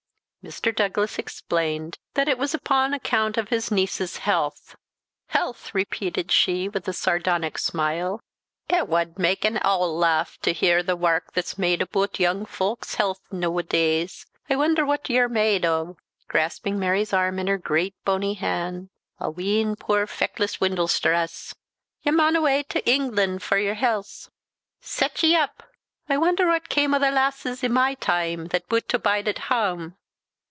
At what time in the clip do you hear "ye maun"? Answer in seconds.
22.01-22.35